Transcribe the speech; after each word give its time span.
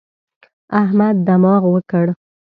احمد 0.81 1.15
دماغ 1.27 1.61
وکړ. 1.73 2.05